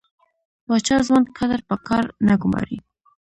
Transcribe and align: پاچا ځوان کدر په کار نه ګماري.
پاچا 0.65 0.97
ځوان 1.07 1.23
کدر 1.37 1.59
په 1.69 1.75
کار 1.87 2.03
نه 2.27 2.35
ګماري. 2.41 2.77